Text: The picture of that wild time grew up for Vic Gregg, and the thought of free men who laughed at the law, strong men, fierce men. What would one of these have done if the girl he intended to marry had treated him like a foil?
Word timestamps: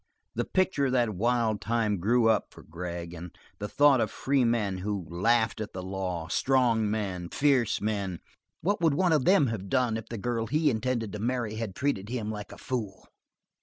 The 0.33 0.45
picture 0.45 0.87
of 0.87 0.93
that 0.93 1.11
wild 1.13 1.61
time 1.61 1.99
grew 1.99 2.27
up 2.27 2.47
for 2.49 2.63
Vic 2.63 2.71
Gregg, 2.71 3.13
and 3.13 3.37
the 3.59 3.69
thought 3.69 4.01
of 4.01 4.09
free 4.09 4.43
men 4.43 4.79
who 4.79 5.05
laughed 5.07 5.61
at 5.61 5.73
the 5.73 5.83
law, 5.83 6.27
strong 6.27 6.89
men, 6.89 7.29
fierce 7.29 7.79
men. 7.79 8.19
What 8.61 8.81
would 8.81 8.95
one 8.95 9.13
of 9.13 9.25
these 9.25 9.49
have 9.49 9.69
done 9.69 9.97
if 9.97 10.09
the 10.09 10.17
girl 10.17 10.47
he 10.47 10.71
intended 10.71 11.13
to 11.13 11.19
marry 11.19 11.53
had 11.57 11.75
treated 11.75 12.09
him 12.09 12.31
like 12.31 12.51
a 12.51 12.57
foil? 12.57 13.09